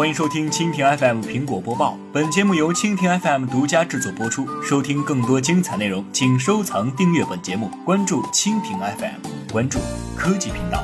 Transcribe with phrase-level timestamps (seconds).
[0.00, 1.94] 欢迎收听蜻蜓 FM 苹果播报。
[2.10, 4.46] 本节目由蜻蜓 FM 独家制作播出。
[4.62, 9.78] 收听更多精彩内容，请收藏订阅本节目，关注蜻蜓 FM，关注
[10.16, 10.82] 科技频道。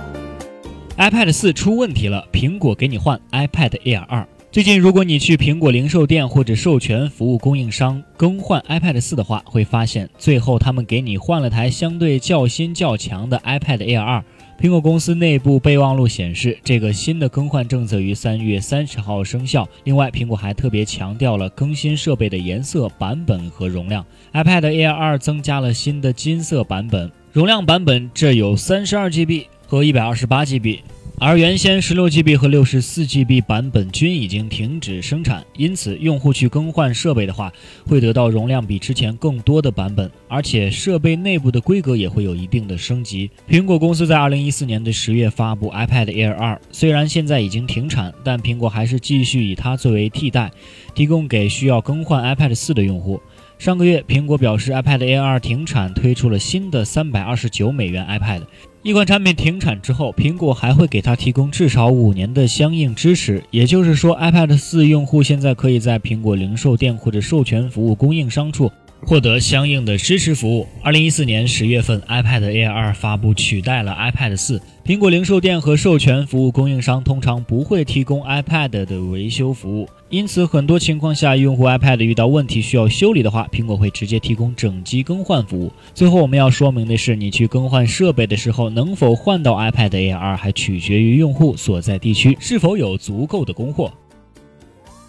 [0.99, 4.29] iPad 四出问题了，苹果给你换 iPad Air 二。
[4.53, 14.23] 最近，如果你去苹果零售店或者授权服务供应商更换 iPad 四的话，会发现最后他们给你换了台相对较新较强的 iPad Air 二。
[14.59, 19.69] 苹果公司内部备忘录显示，这个新的更换政策于三月三十号生效。
[19.85, 24.05] 另外，苹果还特别强调了更新设备的颜色、版本和容量。
[24.33, 30.79] iPad Air 二增加了新的金色版本，容量版本这有三十二 GB 和一百二十八 GB。
[31.19, 37.51] 而原先十六 GB 和六十四 GB 版本均已经停止生产，因此用户去更换设备的话，
[37.87, 43.31] 会得到容量比之前更多的版本，而且设备内部的规格也会有一定的升级。
[43.49, 50.51] 苹果公司在二零一四年的十月发布 iPad Air 二，虽然现在已经停产，但苹果还是继续以它作为替代，
[50.95, 53.19] 提供给需要更换 iPad 四的用户。
[53.59, 58.43] 上个月，苹果表示 iPad Air 二停产，推出了新的三百二十九美元 iPad。
[58.83, 63.43] 一款产品停产之后，苹果还会给它提供至少五年的相应支持。
[63.51, 68.71] 也就是说，iPad 四用户现在可以在苹果零售店或者授权服务供应商处
[69.03, 70.67] 获得相应的支持服务。
[70.83, 74.61] 二零一四年十月份，iPad Air 二发布，取代了 iPad 四。
[74.85, 85.73] 苹果零售店和授权服务供应商通常不会提供 iPad 的维修服务，因此很多情况下，用户 iPad 遇到问题需要修理的话，苹果会直接提供整机更换服务。
[85.93, 93.93] 最后我们要说明的是，你去更换设备的时候，能否换到 iPad Air 二，还取决于用户所在地区是否有足够的供货。